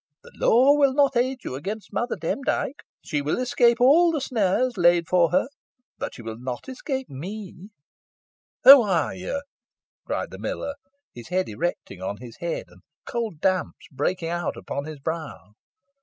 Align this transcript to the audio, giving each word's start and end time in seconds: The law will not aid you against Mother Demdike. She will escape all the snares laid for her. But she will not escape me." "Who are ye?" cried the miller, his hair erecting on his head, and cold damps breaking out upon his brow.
The 0.23 0.31
law 0.33 0.73
will 0.73 0.95
not 0.95 1.15
aid 1.15 1.43
you 1.43 1.53
against 1.53 1.93
Mother 1.93 2.15
Demdike. 2.15 2.81
She 3.03 3.21
will 3.21 3.37
escape 3.37 3.79
all 3.79 4.09
the 4.11 4.19
snares 4.19 4.75
laid 4.75 5.07
for 5.07 5.29
her. 5.29 5.45
But 5.99 6.15
she 6.15 6.23
will 6.23 6.39
not 6.39 6.67
escape 6.67 7.07
me." 7.07 7.69
"Who 8.63 8.81
are 8.81 9.13
ye?" 9.13 9.39
cried 10.07 10.31
the 10.31 10.39
miller, 10.39 10.73
his 11.13 11.27
hair 11.27 11.43
erecting 11.45 12.01
on 12.01 12.17
his 12.17 12.37
head, 12.37 12.63
and 12.69 12.81
cold 13.05 13.41
damps 13.41 13.85
breaking 13.91 14.29
out 14.29 14.57
upon 14.57 14.85
his 14.85 14.97
brow. 14.99 15.53